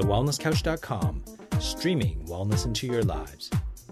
[0.00, 1.22] TheWellnessCouch.com,
[1.60, 3.50] streaming wellness into your lives.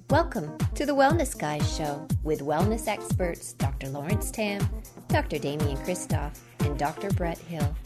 [0.08, 3.90] Welcome to the Wellness Guys Show with wellness experts Dr.
[3.90, 4.66] Lawrence Tam,
[5.08, 5.38] Dr.
[5.38, 7.10] Damian Kristof, and Dr.
[7.10, 7.76] Brett Hill.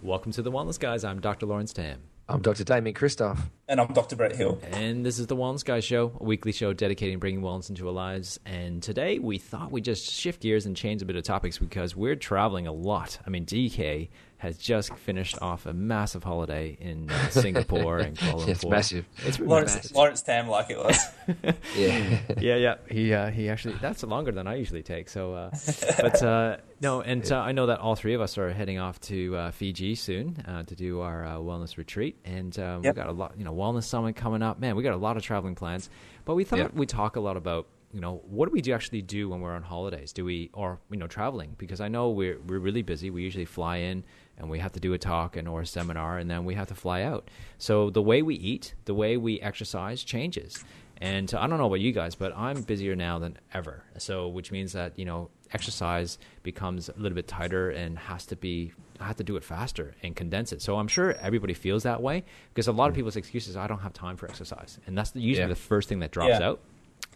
[0.00, 1.02] Welcome to the Wellness Guys.
[1.02, 1.46] I'm Dr.
[1.46, 1.98] Lawrence Tam.
[2.28, 2.62] I'm Dr.
[2.62, 3.36] Damien Kristof.
[3.66, 4.14] And I'm Dr.
[4.16, 4.58] Brett Hill.
[4.72, 7.94] And this is the Wellness Guys Show, a weekly show dedicating bringing wellness into our
[7.94, 8.38] lives.
[8.44, 11.96] And today we thought we'd just shift gears and change a bit of topics because
[11.96, 13.18] we're traveling a lot.
[13.26, 18.42] I mean, DK has just finished off a massive holiday in uh, Singapore and Kuala
[18.42, 18.48] Lumpur.
[18.48, 19.06] it's massive.
[19.24, 19.92] It's Lawrence, massive.
[19.96, 20.98] Lawrence Tam, like it was.
[21.74, 22.18] Yeah.
[22.38, 22.74] yeah, yeah.
[22.90, 25.08] He uh, he actually that's longer than I usually take.
[25.08, 25.50] So, uh,
[26.00, 29.00] but uh, no, and uh, I know that all three of us are heading off
[29.02, 32.94] to uh, Fiji soon uh, to do our uh, wellness retreat, and um, Yep.
[32.94, 34.58] we got a lot, you know, wellness summit coming up.
[34.58, 35.88] Man, we got a lot of traveling plans.
[36.24, 36.74] But we thought Yep.
[36.74, 39.54] we'd talk a lot about you know what do we do actually do when we're
[39.54, 40.12] on holidays?
[40.12, 41.54] Do we or you know traveling?
[41.58, 43.08] Because I know we're we're really busy.
[43.10, 44.02] We usually fly in
[44.36, 46.66] and we have to do a talk and or a seminar, and then we have
[46.68, 47.30] to fly out.
[47.58, 50.64] So the way we eat, the way we exercise changes.
[51.00, 53.82] And I don't know about you guys, but I'm busier now than ever.
[53.98, 58.36] So, which means that you know, exercise becomes a little bit tighter and has to
[58.36, 58.72] be.
[59.00, 60.62] I have to do it faster and condense it.
[60.62, 62.96] So I'm sure everybody feels that way because a lot of mm.
[62.96, 65.48] people's excuses I don't have time for exercise, and that's usually Yeah.
[65.48, 66.48] the first thing that drops Yeah.
[66.48, 66.60] out.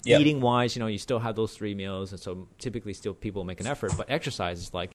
[0.05, 3.45] Eating wise, you know, you still have those three meals, and so typically still people
[3.45, 3.93] make an effort.
[3.97, 4.93] But exercise is like,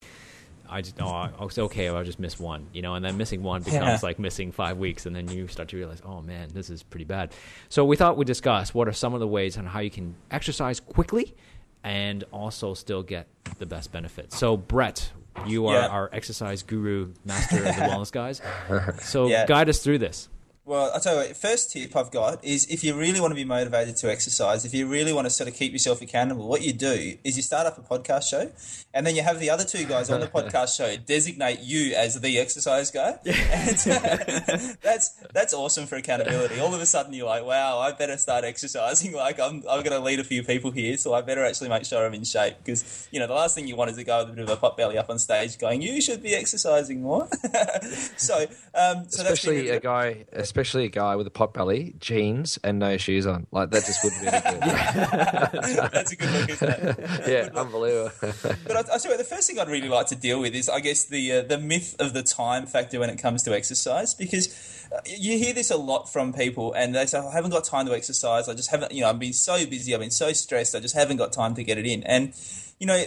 [0.74, 1.88] I just oh, I- it's okay.
[1.88, 4.00] I'll just miss one, you know, and then missing one becomes Yeah.
[4.02, 7.06] like missing five weeks, and then you start to realize, oh man, this is pretty
[7.06, 7.32] bad.
[7.70, 10.16] So we thought we'd discuss what are some of the ways on how you can
[10.32, 11.36] exercise quickly
[11.84, 13.28] and also still get
[13.60, 14.38] the best benefits.
[14.38, 15.12] So Brett,
[15.46, 15.88] you are Yeah.
[15.88, 18.42] our exercise guru, master of the wellness guys.
[19.04, 19.46] So Yeah.
[19.46, 20.30] guide us through this.
[20.66, 23.36] Well, I'll tell you what, first tip I've got is if you really want to
[23.36, 26.62] be motivated to exercise, if you really want to sort of keep yourself accountable, what
[26.62, 28.50] you do is you start up a podcast show
[28.94, 32.22] and then you have the other two guys on the podcast show designate you as
[32.22, 33.18] the exercise guy.
[33.54, 33.78] And
[34.82, 36.60] that's that's awesome for accountability.
[36.60, 39.14] All of a sudden you're like, wow, I better start exercising.
[39.14, 41.86] Like I'm, I'm going to lead a few people here, so I better actually make
[41.86, 44.20] sure I'm in shape because, you know, the last thing you want is to go
[44.20, 47.02] with a bit of a pot belly up on stage going, you should be exercising
[47.02, 47.28] more.
[48.18, 52.60] so, um, so that's especially a guy, especially a guy with a pot belly, jeans,
[52.64, 53.48] and no shoes on.
[53.52, 55.92] Like that just wouldn't be any good.
[55.92, 57.00] That's a good look, isn't it?
[57.28, 58.12] yeah, unbelievable.
[58.66, 60.70] But I, I tell you the first thing I'd really like to deal with is,
[60.70, 64.14] I guess, the uh, the myth of the time factor when it comes to exercise,
[64.14, 67.64] because uh, you hear this a lot from people, and they say, "I haven't got
[67.64, 68.48] time to exercise.
[68.48, 70.96] I just haven't, you know, I've been so busy, I've been so stressed, I just
[70.96, 72.34] haven't got time to get it in." And
[72.80, 73.04] you know.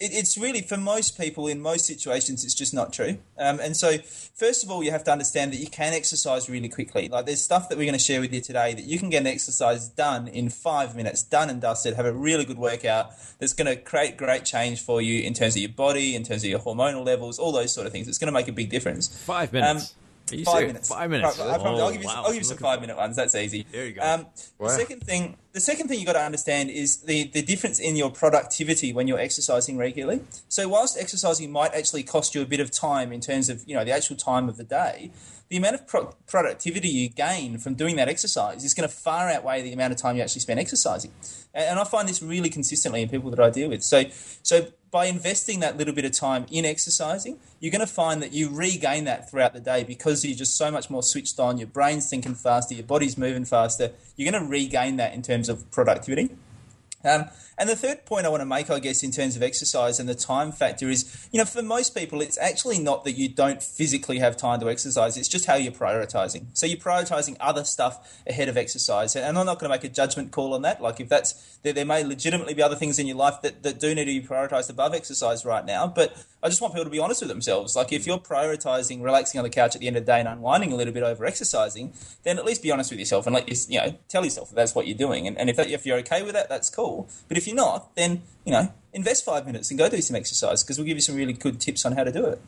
[0.00, 3.18] It, it's really for most people in most situations it's just not true.
[3.38, 6.68] Um, and so first of all you have to understand that you can exercise really
[6.68, 7.08] quickly.
[7.08, 9.20] Like there's stuff that we're going to share with you today that you can get
[9.22, 13.52] an exercise done in five minutes done and dusted have a really good workout that's
[13.52, 16.50] going to create great change for you in terms of your body in terms of
[16.50, 18.08] your hormonal levels all those sort of things.
[18.08, 19.08] It's going to make a big difference.
[19.24, 19.92] Five minutes.
[19.92, 20.68] Are you five serious?
[20.68, 20.88] minutes.
[20.88, 21.38] Five minutes.
[21.38, 22.22] Right, I promise- Oh, I'll give you, wow.
[22.24, 23.16] I'll give you some five minute ones.
[23.16, 23.66] That's easy.
[23.72, 24.02] There you go.
[24.02, 24.26] Um,
[24.58, 24.68] Wow.
[24.68, 27.94] The second thing, the second thing you got to understand is the the difference in
[27.96, 30.20] your productivity when you're exercising regularly.
[30.48, 33.74] So whilst exercising might actually cost you a bit of time in terms of you
[33.76, 35.10] know the actual time of the day,
[35.48, 39.28] the amount of pro- productivity you gain from doing that exercise is going to far
[39.30, 41.10] outweigh the amount of time you actually spend exercising.
[41.54, 43.82] And, I find this really consistently in people that I deal with.
[43.82, 44.04] So
[44.42, 48.32] so by investing that little bit of time in exercising, you're going to find that
[48.32, 51.58] you regain that throughout the day because you're just so much more switched on.
[51.58, 53.92] Your brain's thinking faster, your body's moving faster.
[54.16, 56.30] You're going to regain that in terms of productivity.
[57.04, 57.26] Um,
[57.58, 60.08] and the third point I want to make, I guess, in terms of exercise and
[60.08, 63.62] the time factor is, you know, for most people, it's actually not that you don't
[63.62, 65.16] physically have time to exercise.
[65.16, 66.46] It's just how you're prioritizing.
[66.52, 69.16] So you're prioritizing other stuff ahead of exercise.
[69.16, 70.80] And I'm not going to make a judgment call on that.
[70.80, 73.80] Like if that's, there, there may legitimately be other things in your life that, that
[73.80, 75.88] do need to be prioritized above exercise right now.
[75.88, 77.74] But I just want people to be honest with themselves.
[77.74, 80.28] Like if you're prioritizing relaxing on the couch at the end of the day and
[80.28, 81.92] unwinding a little bit over exercising,
[82.22, 84.56] then at least be honest with yourself and let you, you know, tell yourself that
[84.56, 85.26] that's what you're doing.
[85.26, 87.10] And, and if, that, if you're okay with that, that's cool.
[87.26, 90.62] But if you're not, then, you know, invest five minutes and go do some exercise
[90.62, 92.40] because we'll give you some really good tips on how to do it.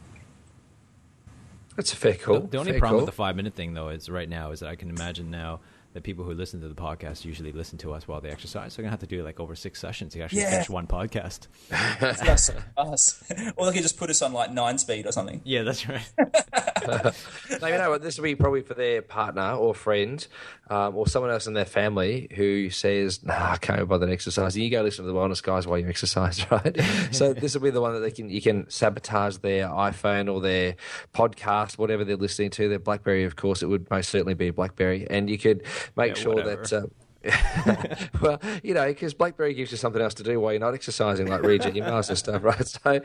[1.76, 2.40] That's a fair call.
[2.40, 3.06] The, the only fair problem call.
[3.06, 5.60] with the five minute thing, though, is right now is that I can imagine now
[5.92, 8.72] that people who listen to the podcast usually listen to us while they exercise.
[8.74, 10.50] So I'm gonna have to do like over six sessions to actually Yeah.
[10.50, 11.48] finish one podcast.
[12.00, 13.22] It's us, us.
[13.56, 15.40] Or they could just put us on like nine speed or something.
[15.44, 16.08] Yeah, that's right.
[17.60, 18.02] No, you know what?
[18.02, 20.26] This will be probably for their partner or friend
[20.70, 24.62] um, or someone else in their family who says, "Nah, I can't be bothered exercising."
[24.62, 26.80] You go listen to the wellness guys while you exercise, right?
[27.10, 30.40] so this will be the one that they can you can sabotage their iPhone or
[30.40, 30.76] their
[31.14, 32.68] podcast, whatever they're listening to.
[32.68, 35.62] Their BlackBerry, of course, it would most certainly be a BlackBerry, and you could
[35.96, 36.62] make Yeah, sure whatever.
[36.64, 36.90] that.
[37.22, 37.84] Uh,
[38.22, 41.26] well, you know, because BlackBerry gives you something else to do while you're not exercising,
[41.26, 42.66] like read your emails and stuff, right?
[42.66, 43.00] So,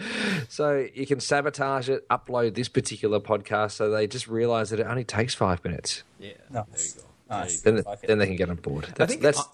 [0.48, 4.88] so you can sabotage it, upload this particular podcast, so they just realise that it
[4.88, 6.04] only takes five minutes.
[6.18, 6.94] Yeah, Nice.
[6.94, 7.36] there you go.
[7.36, 7.62] Nice.
[7.62, 8.88] Then, Like then they can get on board.
[8.95, 9.45] That's think that's on-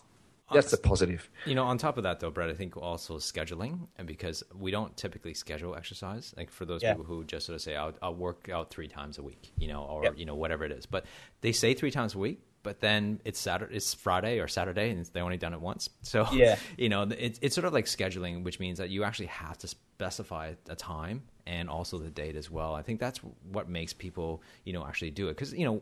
[0.53, 1.29] that's the positive.
[1.45, 4.69] You know, on top of that, though, Brett, I think also scheduling, and because we
[4.69, 6.91] don't typically schedule exercise, like for those Yeah.
[6.93, 9.69] people who just sort of say, I'll, I'll work out three times a week, you
[9.69, 10.13] know, or, Yep.
[10.17, 10.85] you know, whatever it is.
[10.85, 11.05] But
[11.39, 15.05] they say three times a week, but then it's Saturday, it's Friday or Saturday, and
[15.13, 15.89] they only done it once.
[16.03, 16.57] So, Yeah.
[16.77, 19.67] you know, it's, it's sort of like scheduling, which means that you actually have to
[19.67, 22.75] specify a time and also the date as well.
[22.75, 23.19] I think that's
[23.51, 25.31] what makes people, you know, actually do it.
[25.37, 25.81] Because, you know,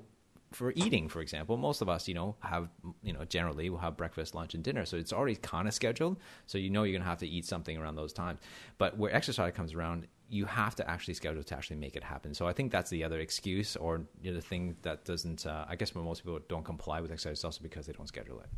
[0.52, 2.70] for eating, for example, most of us, you know, have,
[3.04, 4.86] you know, generally we'll have breakfast, lunch, and dinner.
[4.86, 6.18] So it's already kind of scheduled.
[6.48, 8.40] So you know you're going to have to eat something around those times.
[8.78, 12.34] But where exercise comes around, you have to actually schedule to actually make it happen.
[12.34, 15.66] So I think that's the other excuse or you know, the thing that doesn't, uh,
[15.68, 18.50] I guess, most people don't comply with exercise, also because they don't schedule it.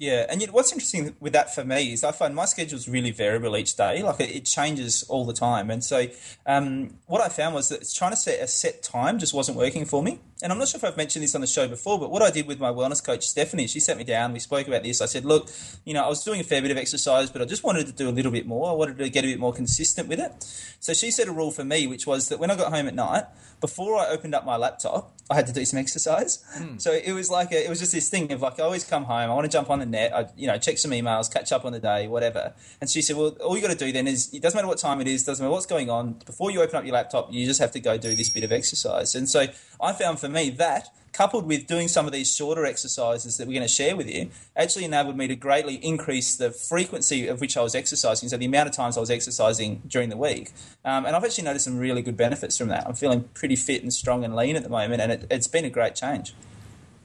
[0.00, 3.10] Yeah, and yet what's interesting with that for me is I find my schedule's really
[3.10, 4.02] variable each day.
[4.02, 6.06] Like it, it changes all the time, and so
[6.46, 9.84] um, what I found was that trying to set a set time just wasn't working
[9.84, 10.18] for me.
[10.42, 12.30] And I'm not sure if I've mentioned this on the show before, but what I
[12.30, 14.32] did with my wellness coach Stephanie, she sat me down.
[14.32, 15.02] We spoke about this.
[15.02, 15.50] I said, "Look,
[15.84, 17.92] you know, I was doing a fair bit of exercise, but I just wanted to
[17.92, 18.70] do a little bit more.
[18.70, 20.32] I wanted to get a bit more consistent with it."
[20.80, 22.94] So she set a rule for me, which was that when I got home at
[22.94, 23.24] night,
[23.60, 26.42] before I opened up my laptop, I had to do some exercise.
[26.78, 29.04] So it was like a, it was just this thing of like I always come
[29.04, 31.52] home, I want to jump on the net, I you know check some emails, catch
[31.52, 32.52] up on the day, whatever.
[32.80, 34.78] And she said, well, all you got to do then is it doesn't matter what
[34.78, 36.14] time it is, doesn't matter what's going on.
[36.24, 38.52] Before you open up your laptop, you just have to go do this bit of
[38.52, 39.14] exercise.
[39.14, 39.46] And so
[39.80, 43.54] I found for me that coupled with doing some of these shorter exercises that we're
[43.54, 47.56] going to share with you, actually enabled me to greatly increase the frequency of which
[47.56, 48.28] I was exercising.
[48.28, 50.52] So the amount of times I was exercising during the week.
[50.84, 52.86] Um, and I've actually noticed some really good benefits from that.
[52.86, 55.64] I'm feeling pretty fit and strong and lean at the moment, and it, it's been
[55.64, 56.34] a great change.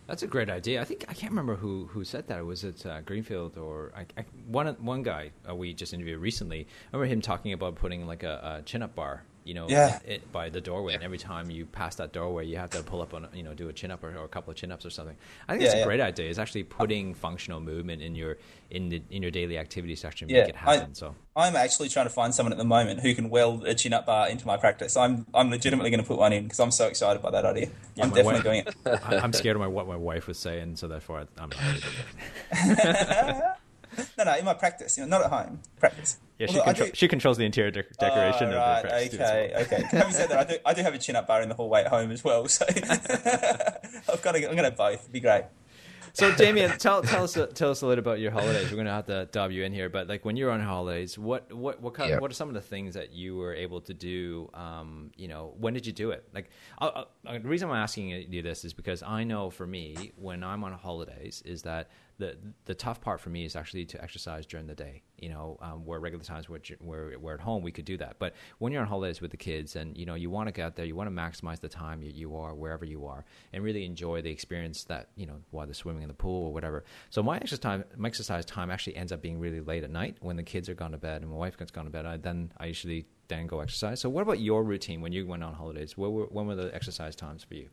[0.07, 0.81] That's a great idea.
[0.81, 2.45] I think I can't remember who, who said that.
[2.45, 6.67] Was it uh, Greenfield or I, I, one one guy uh, we just interviewed recently?
[6.93, 9.99] I remember him talking about putting like a, a chin up bar, you know, Yeah.
[10.05, 13.01] it, by the doorway, and every time you pass that doorway, you have to pull
[13.01, 14.85] up on, you know, do a chin up or, or a couple of chin ups
[14.85, 15.15] or something.
[15.47, 15.85] I think Yeah, that's a yeah.
[15.85, 16.29] great idea.
[16.29, 18.37] It's actually putting functional movement in your
[18.71, 20.89] in the in your daily activities to actually Yeah, make it happen.
[20.89, 23.75] I- so I'm actually trying to find someone at the moment who can weld a
[23.75, 24.97] chin up bar into my practice.
[24.97, 27.67] I'm I'm legitimately going to put one in because I'm so excited by that idea.
[28.01, 28.99] I'm definitely wife- doing it.
[29.05, 31.61] I'm scared of my, what my wife was saying, so therefore I, I'm not.
[31.61, 33.43] Really doing it.
[34.17, 35.59] No, no, in my practice, you know, not at home.
[35.79, 36.17] Practice.
[36.37, 38.81] Yeah, she, Although control, do- she controls the interior de- decoration Oh, of the right,
[38.83, 39.83] practice too, so- okay, okay.
[39.97, 41.81] Having said that, I do, I do have a chin up bar in the hallway
[41.81, 45.01] at home as well, so I've got to, I'm going to have both.
[45.01, 45.45] It'd be great.
[46.13, 48.69] So, Damien, tell tell us tell us a little about your holidays.
[48.69, 51.17] We're going to have to dub you in here, but like when you're on holidays,
[51.17, 52.19] what what what kind Yeah.
[52.19, 54.49] what are some of the things that you were able to do?
[54.53, 56.25] Um, you know, when did you do it?
[56.33, 56.49] Like,
[56.79, 60.41] i i the reason I'm asking you this is because I know for me, when
[60.41, 64.45] I'm on holidays, is that the the tough part for me is actually to exercise
[64.45, 65.01] during the day.
[65.17, 68.17] You know, um, where regular times where where we're at home, we could do that.
[68.19, 70.65] But when you're on holidays with the kids, and you know, you want to get
[70.65, 73.63] out there, you want to maximize the time you, you are wherever you are, and
[73.63, 76.83] really enjoy the experience that you know, whether swimming in the pool or whatever.
[77.09, 80.17] So my exercise time, my exercise time actually ends up being really late at night
[80.21, 82.05] when the kids are gone to bed and my wife gets gone to bed.
[82.05, 83.99] I, then I usually then go exercise.
[84.01, 85.97] So what about your routine when you went on holidays?
[85.97, 87.69] What were, when were the exercise times for you?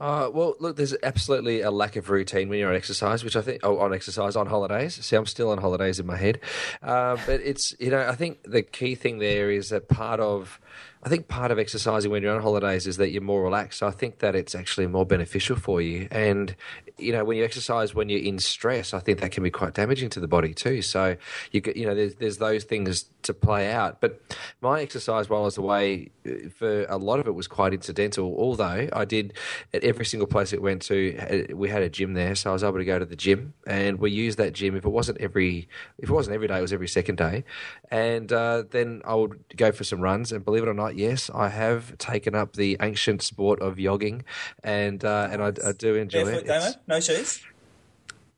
[0.00, 3.42] Uh, well, look, there's absolutely a lack of routine when you're on exercise, which I
[3.42, 4.94] think, oh, on exercise, on holidays.
[5.04, 6.40] See, I'm still on holidays in my head.
[6.82, 10.60] Uh, but it's, you know, I think the key thing there is that part of,
[11.04, 13.80] I think part of exercising when you're on holidays is that you're more relaxed.
[13.80, 16.08] So I think that it's actually more beneficial for you.
[16.10, 16.54] And,
[16.96, 19.74] you know, when you exercise when you're in stress, I think that can be quite
[19.74, 20.80] damaging to the body too.
[20.80, 21.16] So,
[21.50, 24.00] you, you know, there's, there's those things to play out.
[24.00, 24.20] But
[24.60, 28.34] my exercise while I was away, uh, for a lot of it was quite incidental,
[28.38, 29.34] although I did
[29.82, 32.34] every single place it went to, uh, we had a gym there.
[32.34, 34.76] So I was able to go to the gym and we used that gym.
[34.76, 37.44] If it wasn't every, if it wasn't every day, it was every second day.
[37.90, 40.32] And uh, then I would go for some runs.
[40.32, 44.24] And believe it or not, yes, I have taken up the ancient sport of jogging,
[44.62, 46.76] and uh, and I, I do enjoy Barefoot, it.
[46.86, 47.40] No shoes?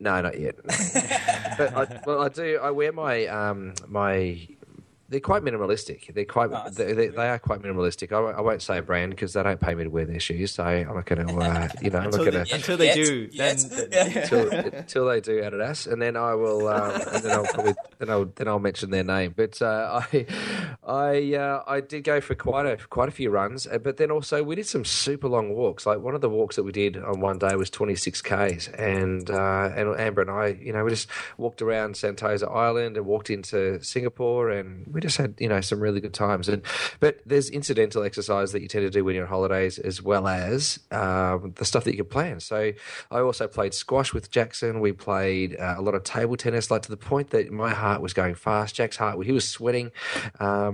[0.01, 0.57] no, not yet.
[1.59, 2.59] but I, well, I do.
[2.63, 4.47] I wear my um my.
[5.09, 6.13] They're quite minimalistic.
[6.15, 6.51] They're quite.
[6.53, 8.11] Oh, they, they, they are quite minimalistic.
[8.11, 10.19] I, won't- I won't say a brand because they don't pay me to wear their
[10.19, 11.35] shoes, so I'm not going to.
[11.35, 13.59] Uh, you know, I'm not Until going to Until they Yet, do, yet.
[13.59, 14.05] then- Yeah.
[14.23, 18.11] until, until they do Adidas, and then I will, um, and then I'll probably, then
[18.11, 19.35] I'll then I'll mention their name.
[19.37, 20.27] But uh, I
[20.87, 24.11] I uh, I did go for quite a quite a few runs, uh, but then
[24.11, 25.87] also we did some super long walks.
[25.87, 29.31] Like one of the walks that we did on one day was 26 k's, and
[29.31, 33.31] uh, and Amber and I, you know, we just walked around Sentosa Island and walked
[33.31, 36.49] into Singapore, and we just had you know some really good times.
[36.49, 36.63] And
[37.01, 40.29] but there's incidental exercise that you tend to do when you're on holidays, as well
[40.29, 42.41] as um, the stuff that you can plan.
[42.41, 42.73] So
[43.11, 44.81] I also played squash with Jackson.
[44.81, 48.03] We played uh, a lot of table tennis, like to the point that my heart
[48.03, 48.75] was going fast.
[48.75, 49.91] Jack's heart, he was sweating.
[50.41, 50.74] Um,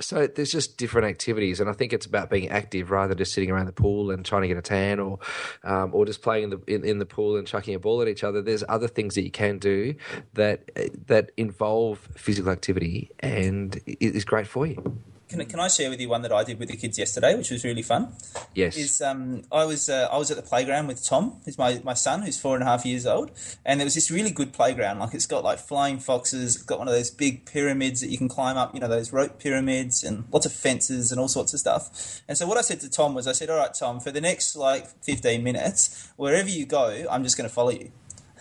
[0.00, 3.32] so there's just different activities, and I think it's about being active rather than just
[3.32, 5.20] sitting around the pool and trying to get a tan, or
[5.62, 8.08] um, or just playing in the in, in, the pool and chucking a ball at
[8.08, 8.42] each other.
[8.42, 9.94] There's other things that you can do
[10.32, 10.68] that
[11.06, 14.98] that involve physical activity and is great for you.
[15.28, 17.50] Can, can I share with you one that I did with the kids yesterday, which
[17.50, 18.12] was really fun?
[18.54, 18.76] Yes.
[18.76, 21.94] Is um, I was uh, I was at the playground with Tom, who's my, my
[21.94, 23.30] son, who's four and a half years old,
[23.64, 24.98] and there was this really good playground.
[24.98, 28.18] Like it's got like flying foxes, it's got one of those big pyramids that you
[28.18, 31.54] can climb up, you know, those rope pyramids, and lots of fences and all sorts
[31.54, 32.22] of stuff.
[32.28, 34.20] And so what I said to Tom was, I said, all right, Tom, for the
[34.20, 37.90] next like fifteen minutes, wherever you go, I'm just going to follow you.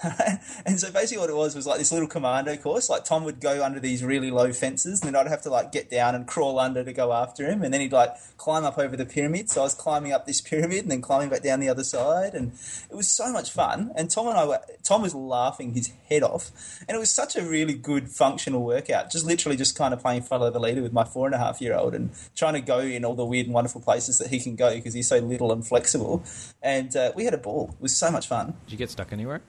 [0.66, 2.90] and so basically what it was was like this little commando course.
[2.90, 5.72] Like Tom would go under these really low fences and then I'd have to like
[5.72, 7.64] get down and crawl under to go after him.
[7.64, 9.50] And then he'd like climb up over the pyramid.
[9.50, 12.34] So I was climbing up this pyramid and then climbing back down the other side.
[12.34, 12.54] And
[12.90, 13.92] it was so much fun.
[13.96, 16.52] And Tom and I were, Tom was laughing his head off.
[16.88, 19.12] And it was such a really good functional workout.
[19.12, 21.62] Just literally just kind of playing follow the leader with my four and a half
[21.62, 24.40] year old and trying to go in all the weird and wonderful places that he
[24.40, 26.24] can go because he's so little and flexible.
[26.62, 27.72] And uh, we had a ball.
[27.74, 28.56] It was so much fun.
[28.66, 29.42] Did you get stuck anywhere?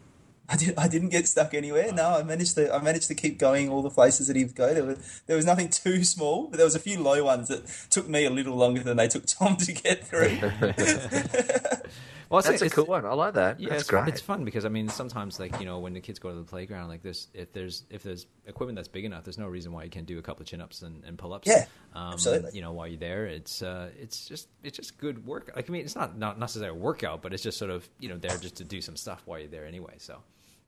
[0.47, 1.91] I, did, I didn't get stuck anywhere.
[1.93, 4.75] No, I managed to I managed to keep going all the places that he'd go.
[4.75, 7.67] There was there was nothing too small, but there was a few low ones that
[7.91, 10.39] took me a little longer than they took Tom to get through.
[12.29, 13.07] well, that's a cool one.
[13.07, 13.59] I like that.
[13.59, 14.09] Yeah, that's it's, great.
[14.09, 16.45] It's fun because I mean, sometimes like you know when the kids go to the
[16.45, 19.85] playground, like this, if there's if there's equipment that's big enough, there's no reason why
[19.85, 21.49] you can't do a couple of chin ups and, and pull ups.
[21.49, 22.51] Yeah, um, absolutely.
[22.53, 25.53] You know, while you're there, it's uh, it's just it's just good work.
[25.57, 28.11] Like I mean, it's not not necessarily a workout, but it's just sort of you
[28.11, 29.95] know there just to do some stuff while you're there anyway.
[29.97, 30.19] So.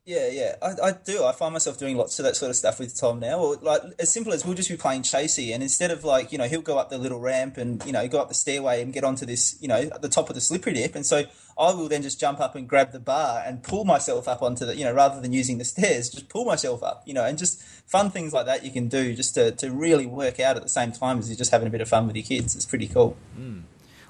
[0.07, 1.25] Yeah, yeah, I, I, do.
[1.25, 3.39] I find myself doing lots of that sort of stuff with Tom now.
[3.39, 6.37] Or like as simple as we'll just be playing chasey, and instead of like you
[6.37, 8.93] know he'll go up the little ramp and you know go up the stairway and
[8.93, 11.25] get onto this you know the top of the slippery dip, and so
[11.59, 14.65] I will then just jump up and grab the bar and pull myself up onto
[14.65, 17.37] the you know rather than using the stairs, just pull myself up, you know, and
[17.37, 20.63] just fun things like that you can do just to to really work out at
[20.63, 22.55] the same time as you're just having a bit of fun with your kids.
[22.55, 23.17] It's pretty cool.
[23.37, 23.63] Mm.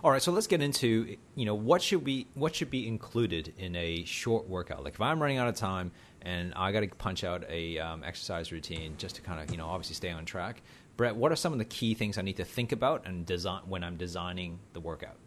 [0.07, 3.53] All right, so let's get into you know what should be what should be included
[3.57, 4.85] in a short workout.
[4.85, 8.05] Like if I'm running out of time and I got to punch out a um,
[8.05, 10.61] exercise routine just to kind of you know obviously stay on track.
[10.95, 13.63] Brett, what are some of the key things I need to think about and design
[13.67, 15.17] when I'm designing the workout?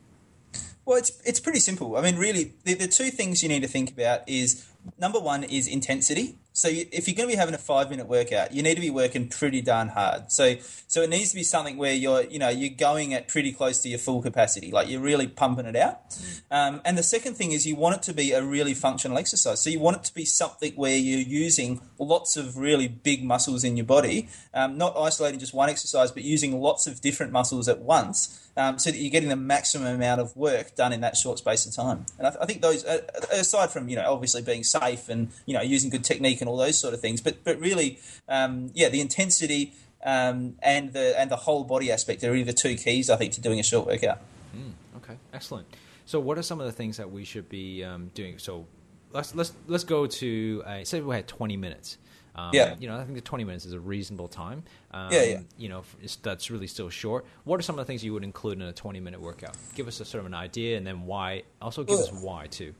[0.86, 1.98] Well, it's it's pretty simple.
[1.98, 4.66] I mean, really, the, the two things you need to think about is
[4.98, 6.38] number one is intensity.
[6.60, 8.82] So you, if you're going to be having a five minute workout, you need to
[8.82, 10.30] be working pretty darn hard.
[10.30, 10.56] So
[10.88, 13.80] so it needs to be something where you're you know you're going at pretty close
[13.80, 16.10] to your full capacity, like you're really pumping it out.
[16.10, 16.42] Mm.
[16.50, 19.62] Um, and the second thing is you want it to be a really functional exercise.
[19.62, 23.64] So you want it to be something where you're using lots of really big muscles
[23.64, 27.68] in your body, um, not isolating just one exercise, but using lots of different muscles
[27.68, 31.16] at once um, so that you're getting the maximum amount of work done in that
[31.16, 32.04] short space of time.
[32.18, 33.00] And I, th- I think those, uh,
[33.32, 36.56] aside from you know obviously being safe and you know using good technique and all
[36.56, 41.30] those sort of things, but but really, um, yeah, the intensity um, and the and
[41.30, 43.86] the whole body aspect are really the two keys I think to doing a short
[43.86, 44.18] workout.
[44.56, 45.66] Mm, okay, excellent.
[46.06, 48.38] So, what are some of the things that we should be um, doing?
[48.38, 48.66] So,
[49.12, 51.98] let's let's let's go to uh, say we had 20 minutes.
[52.34, 52.76] Um, yeah.
[52.78, 54.62] You know, I think the 20 minutes is a reasonable time.
[54.92, 55.40] Um, yeah, yeah.
[55.58, 55.82] You know,
[56.22, 57.26] that's really still short.
[57.44, 59.56] What are some of the things you would include in a 20 minute workout?
[59.74, 61.42] Give us a sort of an idea and then why.
[61.60, 62.74] Also, give us why too.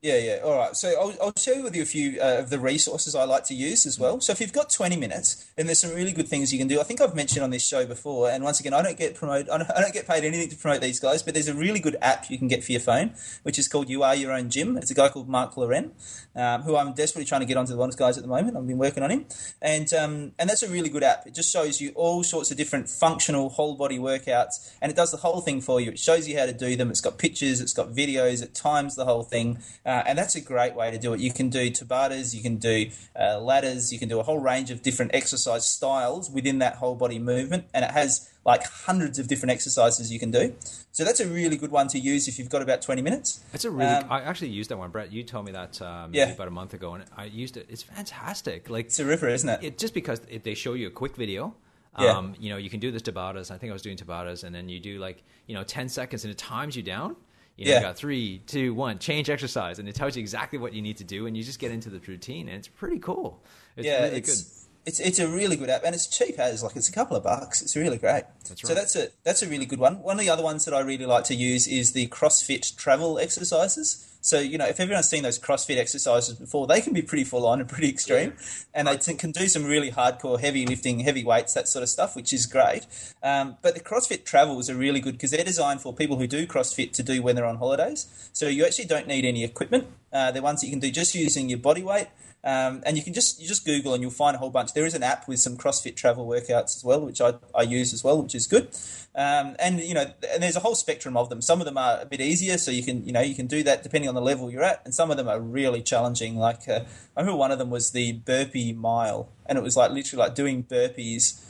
[0.00, 0.38] Yeah, yeah.
[0.44, 0.76] All right.
[0.76, 3.54] So I'll, I'll share with you a few uh, of the resources I like to
[3.54, 4.20] use as well.
[4.20, 6.78] So if you've got 20 minutes, then there's some really good things you can do.
[6.78, 9.50] I think I've mentioned on this show before, and once again, I don't get promote,
[9.50, 11.80] I don't, I don't get paid anything to promote these guys, but there's a really
[11.80, 13.12] good app you can get for your phone,
[13.42, 14.76] which is called You Are Your Own Gym.
[14.76, 15.90] It's a guy called Mark Lauren,
[16.36, 18.56] um, who I'm desperately trying to get onto the Wellness Guys at the moment.
[18.56, 19.26] I've been working on him,
[19.60, 21.26] and um, and that's a really good app.
[21.26, 25.10] It just shows you all sorts of different functional whole body workouts, and it does
[25.10, 25.90] the whole thing for you.
[25.90, 26.88] It shows you how to do them.
[26.88, 30.40] It's got pictures, it's got videos, it times the whole thing, uh, and that's a
[30.40, 31.20] great way to do it.
[31.20, 34.70] You can do Tabatas, you can do uh, ladders, you can do a whole range
[34.70, 39.28] of different exercise styles within that whole body movement, and it has like hundreds of
[39.28, 40.54] different exercises you can do.
[40.92, 43.42] So that's a really good one to use if you've got about 20 minutes.
[43.54, 43.86] It's a really.
[43.86, 45.10] Um, I actually used that one, Brett.
[45.10, 46.32] You told me that um, yeah.
[46.32, 47.64] about a month ago, and I used it.
[47.70, 48.68] It's fantastic.
[48.68, 49.64] Like it's a river, isn't it?
[49.64, 51.54] it just because it, they show you a quick video.
[51.98, 52.10] Yeah.
[52.10, 53.50] Um, you know, you can do this Tabatas.
[53.50, 56.24] I think I was doing Tabatas, and then you do like you know 10 seconds,
[56.24, 57.16] and it times you down.
[57.58, 57.76] You know, yeah.
[57.78, 60.96] you got three, two, one, change exercise, and it tells you exactly what you need
[60.98, 63.42] to do, and you just get into the routine, and it's pretty cool.
[63.76, 66.62] It's yeah, really it's, good It's it's a really good app and it's cheap as
[66.62, 67.60] like it's a couple of bucks.
[67.60, 68.24] It's really great.
[68.48, 68.68] That's right.
[68.68, 70.02] So that's a that's a really good one.
[70.02, 73.18] One of the other ones that I really like to use is the CrossFit travel
[73.18, 74.17] exercises.
[74.28, 77.46] So you know, if everyone's seen those CrossFit exercises before, they can be pretty full
[77.46, 78.34] on and pretty extreme,
[78.74, 81.88] and they t- can do some really hardcore heavy lifting, heavy weights, that sort of
[81.88, 82.86] stuff, which is great.
[83.22, 86.46] Um, but the CrossFit travels are really good because they're designed for people who do
[86.46, 88.30] CrossFit to do when they're on holidays.
[88.34, 89.86] So you actually don't need any equipment.
[90.12, 92.08] Uh, they're ones that you can do just using your body weight.
[92.44, 94.72] Um, and you can just you just Google and you'll find a whole bunch.
[94.72, 97.92] There is an app with some CrossFit travel workouts as well, which I, I use
[97.92, 98.68] as well, which is good.
[99.14, 101.42] Um, and you know, and there's a whole spectrum of them.
[101.42, 103.64] Some of them are a bit easier, so you can you know you can do
[103.64, 106.36] that depending on the level you're at, and some of them are really challenging.
[106.36, 106.84] Like uh,
[107.16, 110.36] I remember one of them was the burpee mile, and it was like literally like
[110.36, 111.44] doing burpees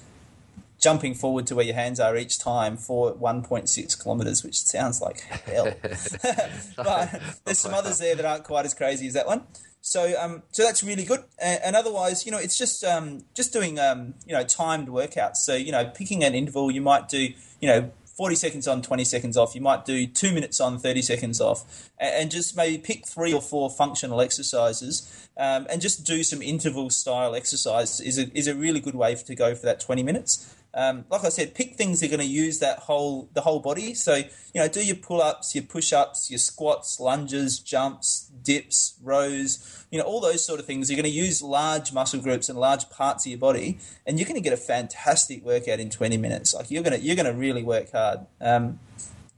[0.81, 5.21] jumping forward to where your hands are each time for 1.6 kilometers, which sounds like
[5.21, 5.73] hell.
[6.77, 9.43] but there's some others there that aren't quite as crazy as that one.
[9.81, 11.25] So, um, so that's really good.
[11.41, 15.37] And, and otherwise, you know, it's just um, just doing um, you know timed workouts.
[15.37, 17.29] So, you know, picking an interval, you might do
[17.61, 19.55] you know 40 seconds on, 20 seconds off.
[19.55, 23.33] You might do two minutes on, 30 seconds off, and, and just maybe pick three
[23.33, 28.49] or four functional exercises, um, and just do some interval style exercise is a, is
[28.49, 30.57] a really good way to go for that 20 minutes.
[30.79, 33.59] Um, like I said, pick things that are going to use that whole the whole
[33.59, 33.95] body.
[33.95, 38.95] So you know, do your pull ups, your push ups, your squats, lunges, jumps, dips,
[39.03, 39.85] rows.
[39.91, 40.89] You know, all those sort of things.
[40.89, 44.29] You're going to use large muscle groups and large parts of your body, and you're
[44.29, 46.55] going to get a fantastic workout in 20 minutes.
[46.55, 48.21] Like you're going to you're going to really work hard.
[48.41, 48.79] Um,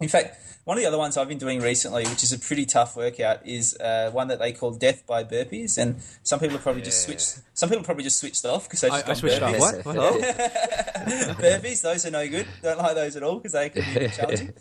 [0.01, 2.67] in fact, one of the other ones I've been doing recently, which is a pretty
[2.67, 5.79] tough workout, is uh, one that they call death by burpees.
[5.79, 7.17] And some people have probably just Yeah.
[7.17, 7.41] switched.
[7.55, 9.55] Some people probably just switched off because they I, just I gone switched off.
[9.55, 9.85] burpees.
[9.85, 9.97] What?
[9.97, 10.21] What?
[11.39, 12.47] burpees, those are no good.
[12.63, 14.53] Don't like those at all because they can be challenging.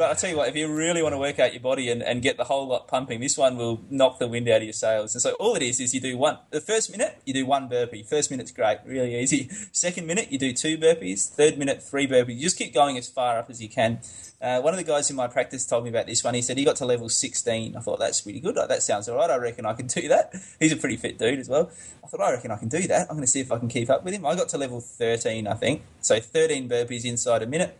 [0.00, 2.02] But I'll tell you what, if you really want to work out your body and,
[2.02, 4.72] and get the whole lot pumping, this one will knock the wind out of your
[4.72, 5.14] sails.
[5.14, 7.68] And so all it is is you do one, the first minute, you do one
[7.68, 8.02] burpee.
[8.02, 9.50] First minute's great, really easy.
[9.72, 11.28] Second minute, you do two burpees.
[11.28, 12.36] Third minute, three burpees.
[12.36, 14.00] You just keep going as far up as you can.
[14.40, 16.32] Uh, one of the guys in my practice told me about this one.
[16.32, 17.76] He said he got to level 16.
[17.76, 18.54] I thought, that's pretty good.
[18.54, 19.28] That sounds all right.
[19.28, 20.32] I reckon I can do that.
[20.58, 21.70] He's a pretty fit dude as well.
[22.02, 23.02] I thought, I reckon I can do that.
[23.10, 24.24] I'm going to see if I can keep up with him.
[24.24, 25.82] I got to level 13, I think.
[26.00, 27.76] So 13 burpees inside a minute.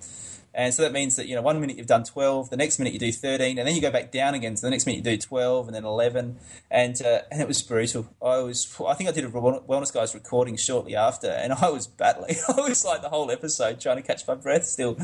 [0.53, 2.93] And so that means that, you know, one minute you've done 12, the next minute
[2.93, 4.57] you do 13, and then you go back down again.
[4.57, 6.39] So the next minute you do 12 and then 11.
[6.71, 8.09] And, uh, and it was brutal.
[8.21, 11.87] I was, I think I did a Wellness Guys recording shortly after, and I was
[11.87, 12.35] battling.
[12.49, 14.97] I was like the whole episode trying to catch my breath still.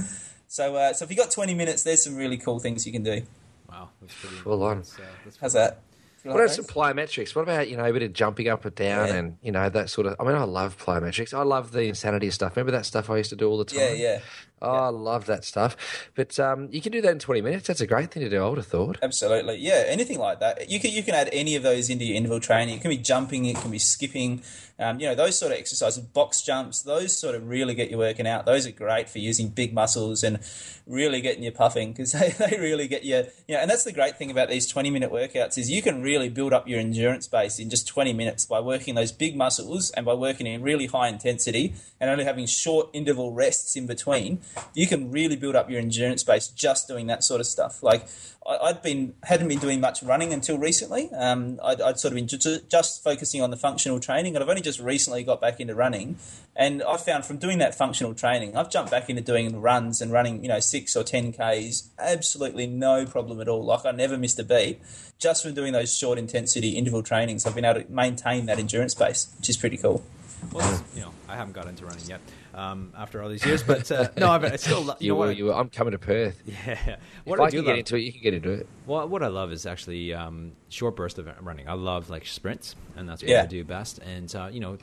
[0.49, 3.03] So, uh, so if you got 20 minutes, there's some really cool things you can
[3.05, 3.23] do.
[3.69, 4.37] Wow, that's pretty.
[4.37, 4.79] Full on.
[4.79, 5.81] That's, uh, that's How's that?
[6.25, 6.73] You What like about some those?
[6.73, 7.35] plyometrics?
[7.37, 9.15] What about you know a bit of jumping up and down Yeah.
[9.15, 10.17] and you know that sort of?
[10.19, 11.33] I mean, I love plyometrics.
[11.33, 12.57] I love the insanity stuff.
[12.57, 13.79] Remember that stuff I used to do all the time?
[13.81, 14.21] Yeah, yeah.
[14.63, 15.77] Oh, I love that stuff.
[16.15, 17.67] But um, you can do that in twenty minutes.
[17.67, 18.43] That's a great thing to do.
[18.43, 18.99] I would have thought.
[19.03, 19.85] Absolutely, yeah.
[19.87, 22.77] Anything like that, you can you can add any of those into your interval training.
[22.77, 24.43] It can be jumping, it can be skipping,
[24.79, 26.81] um, you know, those sort of exercises, box jumps.
[26.83, 28.47] Those sort of really get you working out.
[28.47, 30.39] Those are great for using big muscles and
[30.87, 33.27] really getting you puffing because they, they really get you.
[33.47, 36.01] You know, and that's the great thing about these twenty minute workouts is you can
[36.01, 39.91] really build up your endurance base in just twenty minutes by working those big muscles
[39.91, 44.41] and by working in really high intensity and only having short interval rests in between.
[44.75, 47.83] You can really build up your endurance base just doing that sort of stuff.
[47.83, 48.09] Like
[48.47, 51.11] I, I'd been hadn't been doing much running until recently.
[51.13, 54.49] Um, I'd, I'd sort of been ju- just focusing on the functional training, and I've
[54.49, 56.17] only just recently got back into running.
[56.55, 60.11] And I found from doing that functional training, I've jumped back into doing runs and
[60.11, 63.65] running, you know, six or ten k's, absolutely no problem at all.
[63.65, 64.81] Like I never missed a beat.
[65.19, 68.95] Just from doing those short intensity interval trainings, I've been able to maintain that endurance
[68.95, 70.05] base, which is pretty cool.
[70.53, 72.21] Well, you know, I haven't got into running yet
[72.57, 75.19] um, after all these years, but uh, no, I, I still, lo- you, You, know
[75.19, 75.33] will.
[75.33, 75.55] You will.
[75.55, 76.43] I'm coming to Perth.
[76.47, 78.51] yeah, what if I, I do can get love, into it, you can get into
[78.51, 78.67] it.
[78.87, 81.69] well, what I love is actually um, short burst of running.
[81.69, 83.43] I love like sprints, and that's what Yeah.
[83.43, 83.99] I do best.
[83.99, 84.79] And uh, you know,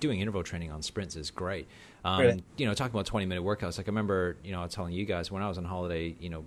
[0.00, 1.68] doing interval training on sprints is great.
[2.04, 2.44] Um, Really?
[2.56, 3.76] You know, talking about twenty minute workouts.
[3.78, 6.16] Like I remember, you know, I was telling you guys when I was on holiday,
[6.18, 6.44] you know.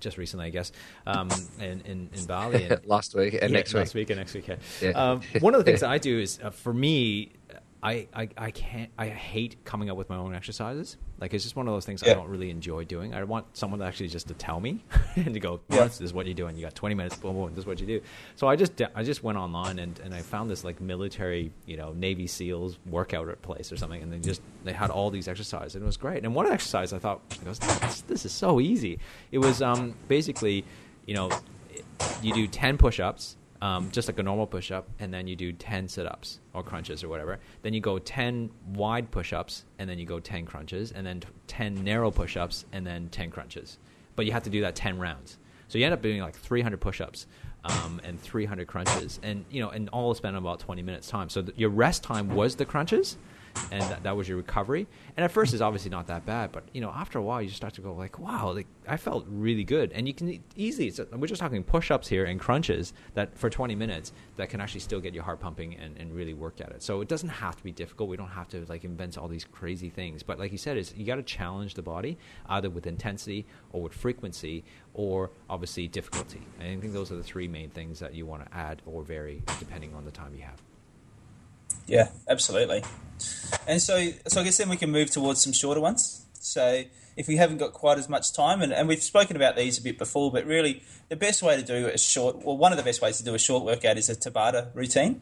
[0.00, 0.72] Just recently, I guess,
[1.06, 1.28] um,
[1.60, 3.80] in, in in Bali, and Last week and Yeah, next week.
[3.82, 4.48] next week and next week.
[4.48, 4.56] Yeah.
[4.80, 4.88] Yeah.
[5.12, 7.30] Um, one of the things that I do is, uh, for me,
[7.84, 8.90] I, I I can't.
[8.96, 10.96] I hate coming up with my own exercises.
[11.20, 13.12] Like it's just one of those things I don't really enjoy doing.
[13.12, 14.84] I want someone to actually just to tell me
[15.16, 15.84] and to go, Yeah.
[15.84, 16.54] This is what you're doing.
[16.56, 17.16] You got 20 minutes.
[17.16, 17.50] Boom, boom.
[17.50, 18.00] This is what you do."
[18.36, 21.76] So I just I just went online and, and I found this like military, you
[21.76, 25.74] know, Navy SEALs workout place or something, and they just they had all these exercises
[25.74, 26.24] and it was great.
[26.24, 29.00] And one exercise I thought, I goes, this, this is so easy.
[29.32, 30.64] It was um basically,
[31.06, 31.30] you know,
[32.22, 35.86] you do 10 push-ups um, just like a normal push-up and then you do 10
[35.86, 37.38] sit-ups or crunches or whatever.
[37.62, 41.84] Then you go 10 wide push-ups and then you go 10 crunches and then 10
[41.84, 43.78] narrow push-ups and then 10 crunches.
[44.16, 45.38] But you have to do that 10 rounds.
[45.68, 47.28] So you end up doing like 300 push-ups
[47.64, 49.20] um, and 300 crunches.
[49.22, 51.28] And you know and all spent about 20 minutes time.
[51.28, 53.16] So th- your rest time was the crunches
[53.70, 54.86] and that, that was your recovery.
[55.16, 57.48] And at first, it's obviously not that bad, but you know, after a while, you
[57.50, 59.92] start to go like, wow, like I felt really good.
[59.92, 63.74] And you can easily, it's, we're just talking push-ups here and crunches that for 20
[63.74, 66.82] minutes that can actually still get your heart pumping and, and really work at it.
[66.82, 68.08] So it doesn't have to be difficult.
[68.08, 70.22] We don't have to like invent all these crazy things.
[70.22, 73.82] But like you said, is you got to challenge the body either with intensity or
[73.82, 76.40] with frequency or obviously difficulty.
[76.60, 79.02] And I think those are the three main things that you want to add or
[79.02, 80.62] vary depending on the time you have.
[81.86, 82.84] Yeah, absolutely.
[83.66, 86.26] And so, so I guess then we can move towards some shorter ones.
[86.34, 86.84] So
[87.16, 89.82] if we haven't got quite as much time, and, and we've spoken about these a
[89.82, 92.84] bit before, but really the best way to do a short, well, one of the
[92.84, 95.20] best ways to do a short workout is a Tabata routine.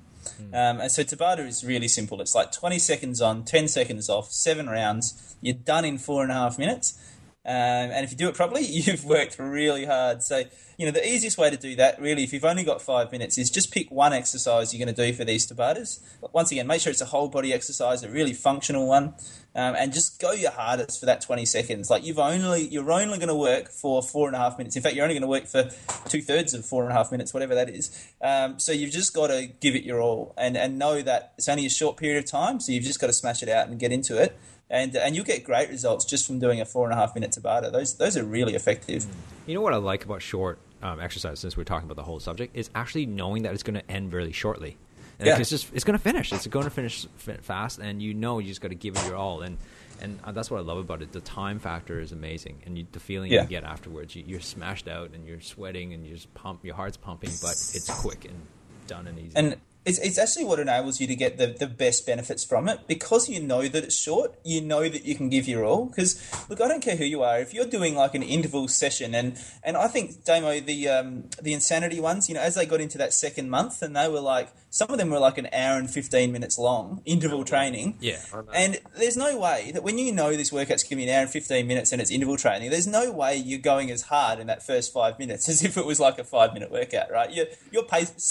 [0.53, 2.21] Um, and so Tabata is really simple.
[2.21, 5.37] It's like 20 seconds on, 10 seconds off, seven rounds.
[5.41, 6.99] You're done in four and a half minutes.
[7.47, 10.23] Um, and if you do it properly, you've worked really hard.
[10.23, 10.45] So,
[10.77, 13.39] you know, the easiest way to do that, really, if you've only got five minutes,
[13.39, 16.01] is just pick one exercise you're going to do for these Tabatas.
[16.33, 19.15] Once again, make sure it's a whole body exercise, a really functional one,
[19.55, 21.91] um, and just go your hardest for that 20 seconds.
[21.91, 24.77] Like you've only you're only going to work for four and a half minutes.
[24.77, 25.71] In fact, you're only going to work for
[26.09, 27.91] two thirds of four and a half minutes, whatever that is.
[28.21, 31.49] Um, so you've just got to give it your all, and and know that it's
[31.49, 32.61] only a short period of time.
[32.61, 34.37] So you've just got to smash it out and get into it
[34.71, 37.33] and and you'll get great results just from doing a four and a half minute
[37.33, 37.71] Tabata.
[37.73, 39.05] Those those are really effective.
[39.47, 42.21] You know what I like about short um, exercise, since we're talking about the whole
[42.21, 44.77] subject, is actually knowing that it's going to end really shortly.
[45.19, 45.39] And Yeah.
[45.39, 46.33] it's just it's going to finish.
[46.33, 47.07] It's going to finish
[47.43, 49.43] fast, and you know you just got to give it your all.
[49.43, 49.59] And
[50.01, 51.13] and uh, that's what I love about it.
[51.13, 53.43] The time factor is amazing, and you, the feeling Yeah.
[53.43, 54.17] you get afterwards.
[54.17, 56.65] You, you're smashed out, and you're sweating, and you're just pump.
[56.65, 58.41] Your heart's pumping, but it's quick and
[58.87, 59.33] done and easy.
[59.37, 62.87] And it's, it's actually what enables you to get the, the best benefits from it
[62.87, 64.35] because you know that it's short.
[64.45, 65.87] You know that you can give your all.
[65.87, 67.41] Because look, I don't care who you are.
[67.41, 71.55] If you're doing like an interval session, and and I think Damo the um, the
[71.55, 74.51] insanity ones, you know, as they got into that second month, and they were like
[74.69, 77.97] some of them were like an hour and fifteen minutes long interval training.
[78.01, 78.19] yeah,
[78.55, 81.31] And there's no way that when you know this workout's giving you an hour and
[81.31, 84.65] 15 minutes and it's interval training, there's no way you're going as hard in that
[84.65, 87.33] first five minutes as if it was like a five minute workout, right?
[87.33, 87.85] You're, you're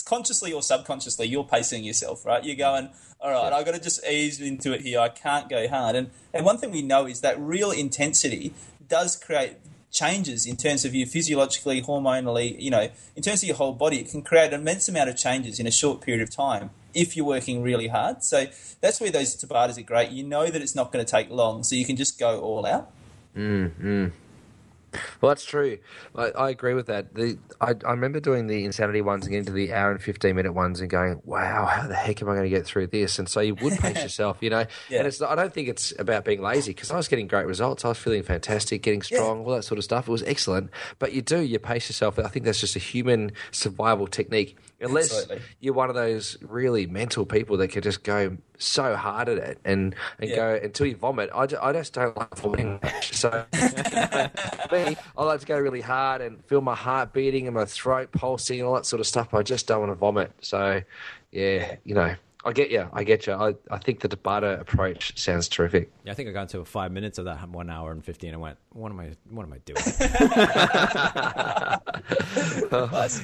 [0.06, 2.44] consciously or subconsciously, you're pacing yourself, right?
[2.44, 5.00] You're going, all right, I've got to just ease into it here.
[5.00, 5.96] I can't go hard.
[5.96, 8.54] And, and one thing we know is that real intensity
[8.88, 9.58] does create
[9.92, 14.00] changes in terms of you physiologically, hormonally, you know, in terms of your whole body.
[14.00, 17.16] It can create an immense amount of changes in a short period of time if
[17.18, 18.24] you're working really hard.
[18.24, 18.46] So
[18.82, 20.12] that's where those Tabatas are great.
[20.12, 22.66] You know that it's not going to take long, so you can just go all
[22.66, 22.92] out.
[23.36, 24.08] Mm-hmm.
[25.22, 25.78] Well, that's true.
[26.16, 27.14] I, I agree with that.
[27.14, 30.36] The I, I remember doing the insanity ones and getting to the hour and fifteen
[30.36, 33.20] minute ones and going, "Wow, how the heck am I going to get through this?"
[33.20, 34.66] And so you would pace yourself, you know.
[34.90, 35.00] Yeah.
[35.00, 37.86] And it's I don't think it's about being lazy because I was getting great results.
[37.86, 40.08] I was feeling fantastic, getting strong, all that sort of stuff.
[40.08, 40.70] It was excellent.
[40.98, 42.18] But you do you pace yourself.
[42.20, 44.58] I think that's just a human survival technique.
[44.82, 45.42] Unless Absolutely.
[45.60, 49.58] you're one of those really mental people that can just go so hard at it
[49.66, 50.36] and, and Yeah.
[50.38, 51.30] go until you vomit.
[51.36, 52.80] I, ju- I just don't like vomiting.
[53.02, 53.46] So
[54.72, 58.12] me, I like to go really hard and feel my heart beating and my throat
[58.12, 59.34] pulsing and all that sort of stuff.
[59.34, 60.32] I just don't want to vomit.
[60.42, 60.82] So,
[61.32, 62.88] yeah, you know, I get you.
[62.94, 63.34] I get you.
[63.34, 65.92] I, I think the Tabata approach sounds terrific.
[66.06, 66.14] yeah.
[66.14, 68.32] I think I got into five minutes of that one hour and fifteen.
[68.32, 69.10] and went, what am I?
[69.30, 69.80] What am I doing?
[72.72, 73.22] Nice.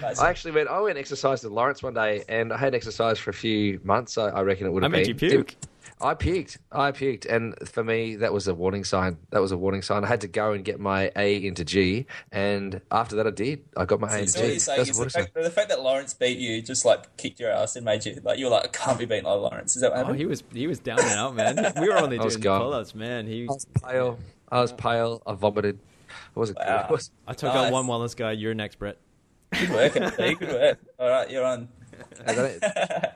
[0.00, 0.18] Nice.
[0.20, 0.68] I actually went.
[0.68, 4.18] I went exercise with Lawrence one day, and I hadn't exercised for a few months.
[4.18, 5.30] I, I reckon it would I have made been.
[5.30, 5.56] you puke.
[6.00, 6.58] I puked.
[6.70, 9.18] I puked, and for me, that was a warning sign.
[9.30, 10.04] That was a warning sign.
[10.04, 13.64] I had to go and get my A into G, and after that, I did.
[13.76, 14.46] I got my A into So G.
[14.48, 17.50] you're saying That's the fact, the fact that Lawrence beat you just like kicked your
[17.50, 19.76] ass and made you like you were like I can't be beaten by Lawrence.
[19.76, 20.16] Is that what oh, happened?
[20.16, 21.72] Oh, he was he was down and out, man.
[21.80, 22.60] We were only I was doing gone.
[22.60, 23.26] pull-ups, man.
[23.26, 24.18] He, I was pale.
[24.50, 25.22] I was pale.
[25.26, 25.78] I vomited.
[26.34, 26.66] I wasn't good.
[26.66, 26.86] Wow.
[26.88, 27.66] I was- I took Nice.
[27.66, 28.32] out one wellness guy.
[28.32, 28.98] You're next, Brett.
[29.52, 30.78] Good work, Good work.
[30.98, 31.68] All right, you're on.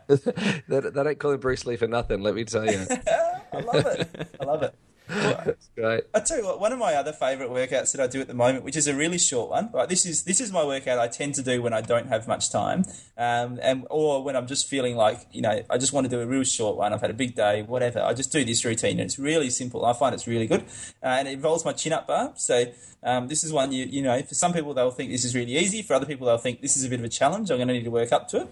[0.69, 2.21] they, don't, call him Bruce Lee for nothing.
[2.21, 2.87] Let me tell you.
[3.53, 4.29] I love it.
[4.41, 4.75] I love it.
[5.09, 6.05] It's great.
[6.15, 8.35] I tell you what, one of my other favourite workouts that I do at the
[8.35, 9.71] moment, which is a really short one.
[9.73, 12.27] Right, this is this is my workout I tend to do when I don't have
[12.27, 12.85] much time,
[13.17, 16.21] um, and or when I'm just feeling like you know I just want to do
[16.21, 16.93] a real short one.
[16.93, 18.01] I've had a big day, whatever.
[18.01, 19.85] I just do this routine, and it's really simple.
[19.85, 20.63] I find it's really good,
[21.03, 22.33] uh, and it involves my chin up bar.
[22.37, 22.67] So
[23.03, 25.57] um, this is one you you know for some people they'll think this is really
[25.57, 25.83] easy.
[25.83, 27.51] For other people they'll think this is a bit of a challenge.
[27.51, 28.49] I'm going to need to work up to it.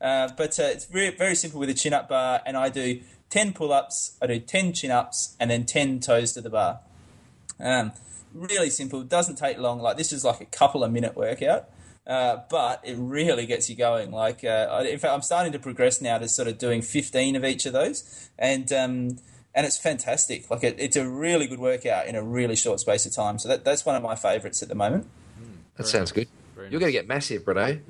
[0.00, 3.00] Uh, but uh, it's very very simple with a chin up bar, and I do.
[3.30, 6.80] 10 pull ups, I do 10 chin ups, and then 10 toes to the bar.
[7.60, 7.92] Um,
[8.32, 9.80] really simple, doesn't take long.
[9.80, 11.68] Like this is like a couple of minute workout,
[12.06, 14.10] uh, but it really gets you going.
[14.10, 17.36] Like uh, I- in fact, I'm starting to progress now to sort of doing 15
[17.36, 19.18] of each of those, and um,
[19.54, 20.48] and it's fantastic.
[20.50, 23.38] Like it, it's a really good workout in a really short space of time.
[23.38, 25.06] So that, that's one of my favourites at the moment.
[25.76, 26.28] That sounds good.
[26.54, 27.80] Very You're going to get massive, Breno.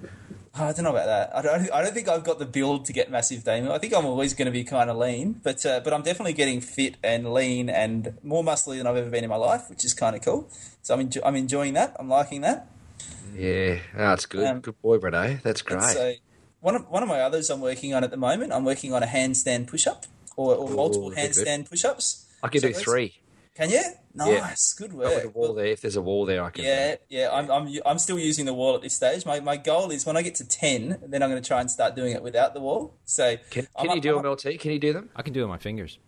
[0.61, 1.37] I don't know about that.
[1.37, 1.73] I don't.
[1.73, 3.73] I don't think I've got the build to get massive, Damien.
[3.73, 6.33] I think I'm always going to be kind of lean, but uh, but I'm definitely
[6.33, 9.85] getting fit and lean and more muscly than I've ever been in my life, which
[9.85, 10.49] is kind of cool.
[10.83, 11.97] So I'm enjo- I'm enjoying that.
[11.99, 12.69] I'm liking that.
[13.37, 14.47] Yeah, that's good.
[14.47, 15.41] Um, good boy, Breno.
[15.43, 15.83] That's great.
[15.83, 16.15] So
[16.61, 18.53] one of one of my others I'm working on at the moment.
[18.53, 21.47] I'm working on a handstand push up or, or multiple good, good.
[21.47, 22.27] handstand push ups.
[22.43, 23.21] I can do three.
[23.59, 23.83] Can you?
[24.15, 25.23] Nice, good I've got work.
[25.25, 25.67] the wall there.
[25.67, 26.65] If there's a wall there, I can.
[26.65, 27.29] Yeah, uh, yeah.
[27.33, 29.27] I'm, I'm, I'm still using the wall at this stage.
[29.27, 31.69] My, my goal is when I get to ten, then I'm going to try and
[31.69, 32.95] start doing it without the wall.
[33.05, 34.61] So Can, I'm can you do I'm them, up- LT?
[34.61, 35.99] Can you do them I can do it with my fingers.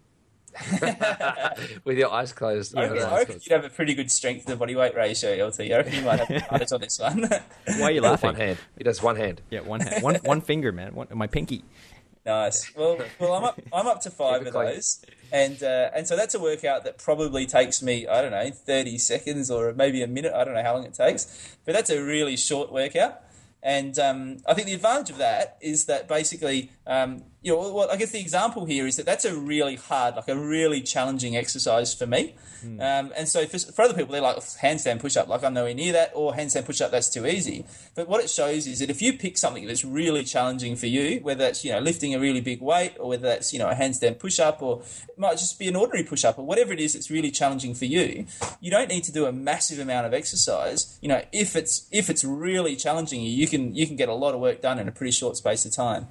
[1.85, 2.77] with your eyes closed?
[2.77, 3.13] I Yeah, reckon, right.
[3.13, 5.61] I reckon you'd have a pretty good strength to body weight ratio, LT.
[5.61, 7.29] I reckon you might have the advantage on this one.
[7.79, 8.29] Why are you laughing?
[8.29, 8.59] One hand.
[8.79, 9.43] He does one hand.
[9.51, 10.95] Yeah, one hand, one one finger, man.
[10.95, 11.65] One, my pinky.
[12.25, 12.75] Nice.
[12.75, 13.61] Well, well, I'm up.
[13.73, 17.47] I'm up to five of those, and uh, and so that's a workout that probably
[17.47, 20.33] takes me I don't know thirty seconds or maybe a minute.
[20.35, 23.23] I don't know how long it takes, but that's a really short workout.
[23.63, 27.91] And um, I think the advantage of that is that basically, um, you know, well,
[27.91, 31.37] I guess the example here is that that's a really hard, like a really challenging
[31.37, 32.35] exercise for me.
[32.81, 35.73] Um, and so for, for other people, they're like handstand push up, like I'm nowhere
[35.73, 37.65] near that, or handstand push up, that's too easy.
[37.95, 41.21] But what it shows is that if you pick something that's really challenging for you,
[41.21, 43.75] whether that's you know lifting a really big weight, or whether that's you know a
[43.75, 46.81] handstand push up, or it might just be an ordinary push up, or whatever it
[46.81, 48.27] is that's really challenging for you,
[48.61, 50.99] you don't need to do a massive amount of exercise.
[51.01, 54.15] You know, if it's if it's really challenging you, you can you can get a
[54.15, 56.09] lot of work done in a pretty short space of time.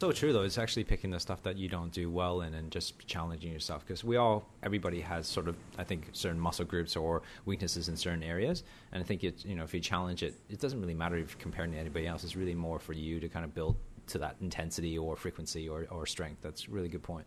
[0.00, 0.42] So true though.
[0.42, 3.84] It's actually picking the stuff that you don't do well in and just challenging yourself
[3.84, 7.96] because we all, everybody has sort of, I think, certain muscle groups or weaknesses in
[7.96, 10.94] certain areas, and I think it, you know, if you challenge it, it doesn't really
[10.94, 12.22] matter if you're comparing to anybody else.
[12.22, 13.74] It's really more for you to kind of build
[14.08, 16.42] to that intensity or frequency or, or strength.
[16.42, 17.26] That's a really good point.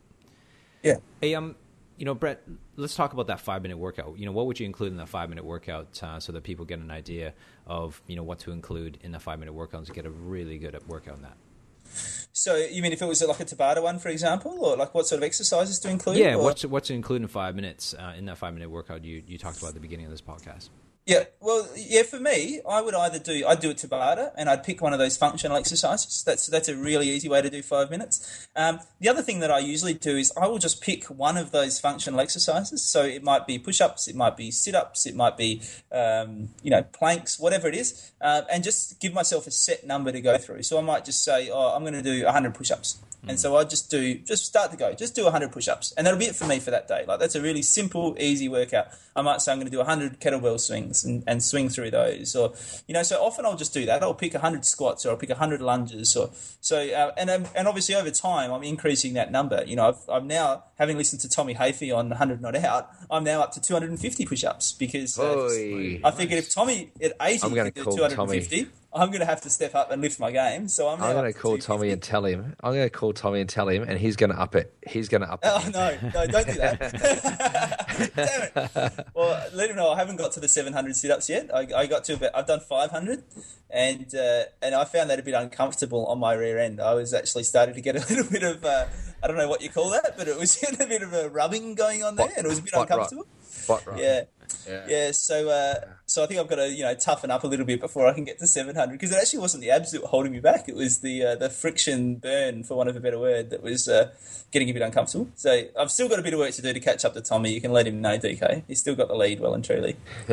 [0.81, 0.95] Yeah.
[1.19, 1.55] Hey, um,
[1.97, 2.41] you know, Brett,
[2.77, 4.17] let's talk about that five minute workout.
[4.17, 6.63] You know, what would you include in that five minute workout uh, so that people
[6.63, 7.33] get an idea
[7.67, 10.57] of you know what to include in the five minute workout to get a really
[10.57, 12.20] good workout in that?
[12.33, 15.05] So you mean if it was like a Tabata one, for example, or like what
[15.05, 16.17] sort of exercises to include?
[16.17, 19.21] Yeah, or- what's what's included in five minutes uh, in that five minute workout you,
[19.27, 20.69] you talked about at the beginning of this podcast?
[21.03, 22.03] Yeah, well, yeah.
[22.03, 24.99] For me, I would either do I'd do a Tabata, and I'd pick one of
[24.99, 26.23] those functional exercises.
[26.23, 28.47] That's that's a really easy way to do five minutes.
[28.55, 31.49] Um, the other thing that I usually do is I will just pick one of
[31.49, 32.83] those functional exercises.
[32.83, 36.83] So it might be push-ups, it might be sit-ups, it might be um, you know
[36.83, 40.61] planks, whatever it is, uh, and just give myself a set number to go through.
[40.61, 42.99] So I might just say, oh, I'm going to do 100 push-ups.
[43.27, 46.19] And so I just do, just start to go, just do 100 push-ups, and that'll
[46.19, 47.05] be it for me for that day.
[47.07, 48.87] Like that's a really simple, easy workout.
[49.15, 52.35] I might say I'm going to do 100 kettlebell swings and, and swing through those,
[52.35, 52.53] or
[52.87, 53.03] you know.
[53.03, 54.03] So often I'll just do that.
[54.03, 56.29] I'll pick 100 squats, or I'll pick 100 lunges, or
[56.61, 56.77] so.
[56.77, 59.63] Uh, and um, and obviously over time I'm increasing that number.
[59.65, 62.89] You know, I've, I'm now having listened to Tommy Hafey on 100 Not Out.
[63.09, 66.01] I'm now up to 250 push-ups because uh, Oi.
[66.03, 69.25] I figured if Tommy at 80 I'm gonna could do call 250, I'm going to
[69.25, 70.67] have to step up and lift my game.
[70.67, 71.65] So I'm, I'm going to call 250.
[71.67, 72.55] Tommy and tell him.
[72.61, 74.73] I'm going to call Tommy and tell him, and he's going to up it.
[74.87, 75.49] He's going to up it.
[75.49, 78.11] Oh no, no, don't do that.
[78.15, 79.05] Damn it.
[79.15, 81.53] Well, let him know I haven't got to the 700 sit-ups yet.
[81.53, 83.23] I, I got to about, I've done 500,
[83.69, 86.81] and uh, and I found that a bit uncomfortable on my rear end.
[86.81, 88.85] I was actually starting to get a little bit of uh,
[89.23, 91.75] I don't know what you call that, but it was a bit of a rubbing
[91.75, 93.25] going on there, Bot- and it was a bit uncomfortable.
[93.41, 93.99] Spot right.
[94.01, 94.21] Yeah.
[94.67, 94.85] Yeah.
[94.87, 97.65] Yeah, so uh, so I think I've got to you know toughen up a little
[97.65, 100.07] bit before I can get to 700 because it actually wasn't the abs that were
[100.07, 100.67] holding me back.
[100.69, 103.87] It was the uh, the friction burn, for want of a better word, that was
[103.87, 104.11] uh,
[104.51, 105.29] getting a bit uncomfortable.
[105.35, 107.53] So I've still got a bit of work to do to catch up to Tommy.
[107.53, 108.63] You can let him know, DK.
[108.67, 109.95] He's still got the lead, well and truly.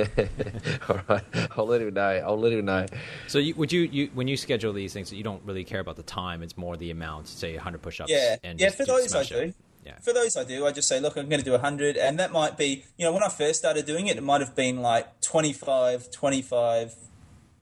[0.89, 1.25] All right.
[1.57, 2.03] I'll let him know.
[2.27, 2.87] I'll let him know.
[3.27, 5.97] So you, would you, you when you schedule these things, you don't really care about
[5.97, 6.43] the time.
[6.43, 7.29] It's more the amount.
[7.29, 8.11] Say 100 push-ups.
[8.11, 8.67] Yeah, and yeah.
[8.67, 9.55] just- For just those I smash it.
[9.89, 9.99] Yeah.
[10.01, 12.31] For those I do, I just say, look, I'm going to do 100, and that
[12.31, 15.23] might be, you know, when I first started doing it, it might have been like
[15.23, 16.95] 25, 25,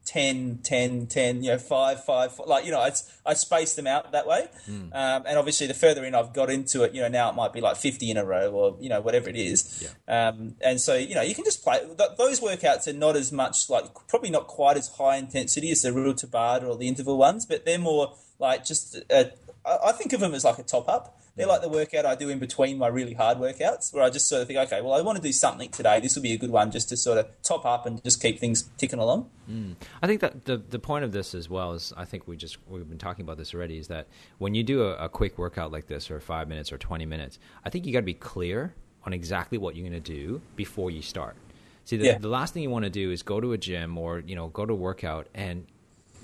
[0.07, 2.91] 10, 10, 10, you know, 5, 5, like, you know, I,
[3.25, 4.49] I spaced them out that way.
[4.65, 4.93] Hmm.
[4.93, 7.53] Um, and obviously, the further in I've got into it, you know, now it might
[7.53, 9.89] be like 50 in a row or, you know, whatever it is.
[10.09, 11.79] Um, and so, you know, you can just play.
[11.79, 15.83] Th- those workouts are not as much, like, probably not quite as high intensity as
[15.83, 19.33] the real Tabata or the interval ones, but they're more like just, a,
[19.65, 21.16] I think of them as like a top up.
[21.37, 24.27] They're like the workout I do in between my really hard workouts, where I just
[24.27, 26.01] sort of think, okay, well, I want to do something today.
[26.01, 28.39] This will be a good one just to sort of top up and just keep
[28.39, 29.29] things ticking along.
[29.51, 29.77] Mm.
[30.03, 32.57] I think that the the point of this as well is I think we just
[32.69, 34.07] we've been talking about this already is that
[34.39, 37.39] when you do a, a quick workout like this or five minutes or twenty minutes,
[37.65, 40.91] I think you got to be clear on exactly what you're going to do before
[40.91, 41.37] you start.
[41.85, 42.19] See, the, Yeah.
[42.19, 44.49] the last thing you want to do is go to a gym or you know
[44.49, 45.67] go to a workout and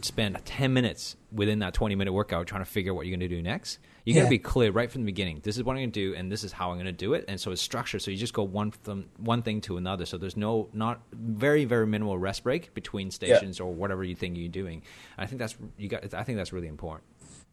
[0.04, 3.28] spend 10 minutes within that 20 minute workout trying to figure out what you're going
[3.28, 3.78] to do next.
[4.04, 5.40] You got to be clear right from the beginning.
[5.44, 7.14] This is what I'm going to do, and this is how I'm going to do
[7.14, 7.24] it.
[7.28, 8.02] And so it's structured.
[8.02, 10.06] So you just go one from one thing to another.
[10.06, 14.36] So there's no not very very minimal rest break between stations or whatever you think
[14.36, 14.82] you're doing.
[15.16, 16.12] I think that's you got.
[16.14, 17.04] I think that's really important.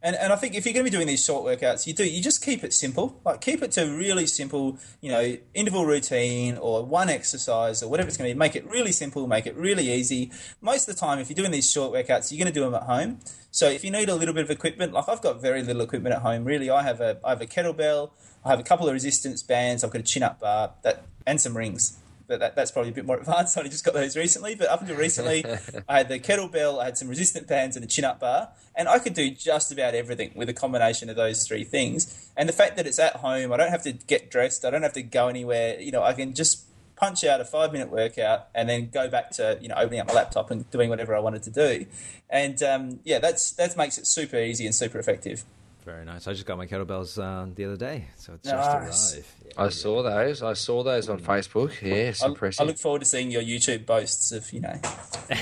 [0.02, 2.04] And, and I think if you're going to be doing these short workouts, you do
[2.04, 3.20] you just keep it simple.
[3.24, 8.08] Like keep it to really simple, you know, interval routine or one exercise or whatever
[8.08, 8.38] it's going to be.
[8.38, 10.30] Make it really simple, make it really easy.
[10.62, 12.74] Most of the time, if you're doing these short workouts, you're going to do them
[12.74, 13.18] at home.
[13.50, 16.14] So if you need a little bit of equipment, like I've got very little equipment
[16.14, 16.44] at home.
[16.44, 18.10] Really, I have a I have a kettlebell,
[18.44, 21.40] I have a couple of resistance bands, I've got a chin up bar, that and
[21.40, 21.98] some rings.
[22.30, 23.56] But that, that's probably a bit more advanced.
[23.56, 24.54] I only just got those recently.
[24.54, 25.44] But up until recently,
[25.88, 28.50] I had the kettlebell, I had some resistant bands, and a chin up bar.
[28.76, 32.30] And I could do just about everything with a combination of those three things.
[32.36, 34.82] And the fact that it's at home, I don't have to get dressed, I don't
[34.82, 35.80] have to go anywhere.
[35.80, 39.30] You know, I can just punch out a five minute workout and then go back
[39.30, 41.86] to you know opening up my laptop and doing whatever I wanted to do.
[42.28, 45.42] And um, yeah, that's that makes it super easy and super effective.
[45.90, 46.28] Very nice.
[46.28, 49.14] I just got my kettlebells uh, the other day, so it's just Nice.
[49.14, 49.26] arrived.
[49.46, 50.42] Yeah, I saw those.
[50.42, 51.82] I saw those on Facebook.
[51.82, 52.62] Yeah, it's I, impressive.
[52.62, 54.74] I look forward to seeing your YouTube boasts of you know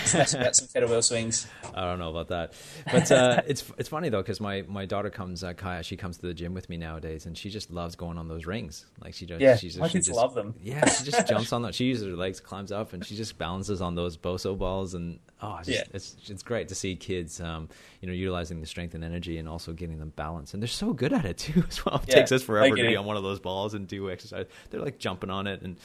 [0.04, 1.46] smashing out some kettlebell swings.
[1.74, 2.54] I don't know about that,
[2.90, 6.16] but uh, it's it's funny though because my, my daughter comes uh, Kaya she comes
[6.18, 9.14] to the gym with me nowadays and she just loves going on those rings like
[9.14, 10.54] she just Yeah, she's my she kids just, love them.
[10.62, 13.38] yeah she just jumps on them she uses her legs climbs up and she just
[13.38, 15.84] balances on those Bosu balls and oh it's, just, Yeah.
[15.92, 17.68] it's it's great to see kids um,
[18.00, 20.92] you know utilizing the strength and energy and also getting them balance and they're so
[20.92, 22.96] good at it too as well it Yeah, takes us forever to be it.
[22.96, 25.76] on one of those balls and do exercise they're like jumping on it and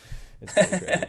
[0.41, 1.05] it's pretty crazy.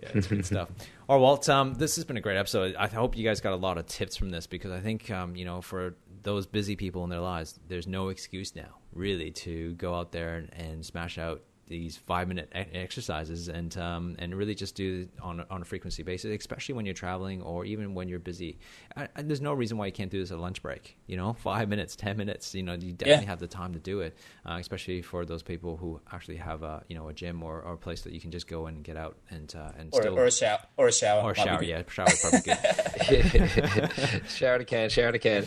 [0.00, 0.70] yeah, it's good stuff.
[1.08, 2.74] All right, Walt, um, this has been a great episode.
[2.76, 5.36] I hope you guys got a lot of tips from this because I think, um,
[5.36, 9.74] you know, for those busy people in their lives, there's no excuse now, really, to
[9.74, 11.42] go out there and, and smash out
[11.80, 15.62] these five minute e- exercises and um, and really just do it on a, on
[15.62, 18.58] a frequency basis, especially when you're traveling or even when you're busy.
[18.96, 20.96] I, I, there's no reason why you can't do this at lunch break.
[21.06, 22.54] You know, five minutes, ten minutes.
[22.54, 23.30] You know, you definitely Yeah.
[23.30, 26.82] have the time to do it, uh, especially for those people who actually have a
[26.88, 28.84] you know a gym or, or a place that you can just go in and
[28.84, 30.60] get out and uh, and Or, still or a shower.
[30.76, 31.22] Or a shower.
[31.22, 31.62] or shower.
[31.64, 34.22] Yeah, shower is probably good.
[34.28, 35.46] shower it a can, shower it a can.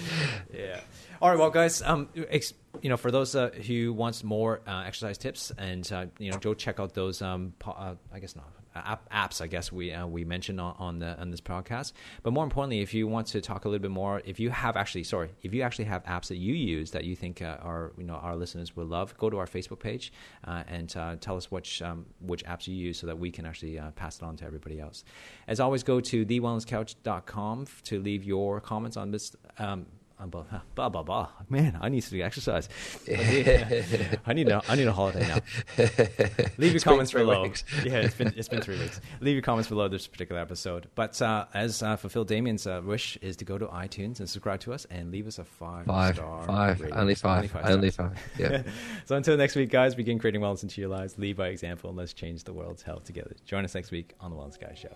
[0.53, 0.81] yeah.
[1.21, 2.53] All right, well, guys, um, ex-
[2.85, 6.37] you know, for those uh, who wants more uh, exercise tips, and uh, you know,
[6.37, 7.19] go check out those.
[7.19, 8.45] Um, po- uh, I guess not
[8.75, 9.41] app- apps.
[9.41, 11.93] I guess we uh, we mentioned on, on the on this podcast.
[12.21, 14.77] But more importantly, if you want to talk a little bit more, if you have
[14.77, 17.93] actually, sorry, if you actually have apps that you use that you think uh, our
[17.97, 21.37] you know our listeners will love, go to our Facebook page uh, and uh, tell
[21.37, 24.23] us which um, which apps you use so that we can actually uh, pass it
[24.23, 25.03] on to everybody else.
[25.47, 29.35] As always, go to thewellnesscouch.com to leave your comments on this.
[29.57, 29.87] Um,
[30.25, 30.43] blah,
[30.75, 31.29] blah blah blah.
[31.49, 32.69] Man, I need to do exercise.
[33.07, 35.37] I need a, I need a holiday now.
[36.57, 37.43] Leave your comments below.
[37.43, 37.63] weeks.
[37.85, 38.99] Yeah, it's been it's been three weeks.
[39.21, 40.87] Leave your comments below this particular episode.
[40.95, 44.61] But uh, as uh, fulfill Damian's uh, wish is to go to iTunes and subscribe
[44.61, 46.97] to us and leave us a five Five, star five, rating.
[46.97, 47.69] only five, stars.
[47.69, 48.17] only five.
[48.39, 48.63] Yeah.
[49.05, 51.17] so until next week, guys, begin creating wellness into your lives.
[51.17, 53.35] Lead by example, and let's change the world's health together.
[53.45, 54.95] Join us next week on the Wellness Guy Show.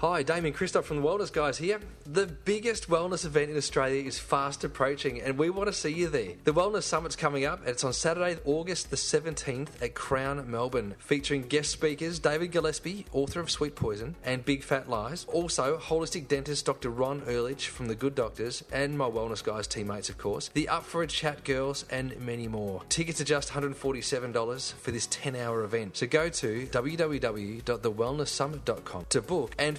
[0.00, 1.80] Hi, Damian Kristof from the Wellness Guys here.
[2.04, 6.08] The biggest wellness event in Australia is fast approaching, and we want to see you
[6.08, 6.34] there.
[6.44, 10.96] The Wellness Summit's coming up, and it's on Saturday, August the 17th at Crown, Melbourne,
[10.98, 16.28] featuring guest speakers David Gillespie, author of Sweet Poison and Big Fat Lies, also holistic
[16.28, 16.90] dentist Dr.
[16.90, 20.84] Ron Ehrlich from The Good Doctors, and my Wellness Guys teammates, of course, the Up
[20.84, 22.82] for a Chat girls, and many more.
[22.90, 25.96] Tickets are just $147 for this 10 hour event.
[25.96, 29.78] So go to www.thewellnesssummit.com to book and